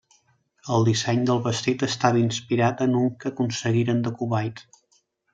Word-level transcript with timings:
El 0.75 0.85
disseny 0.85 1.19
del 1.29 1.41
vestit 1.47 1.83
estava 1.87 2.21
inspirat 2.21 2.81
en 2.89 2.95
un 3.01 3.11
que 3.23 3.29
aconseguiren 3.33 4.01
de 4.07 4.15
Kuwait. 4.23 4.65